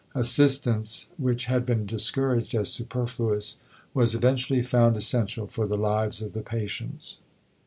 [0.15, 3.57] Assistance which had been discouraged as superfluous
[3.93, 7.19] was eventually found essential for the lives of the patients."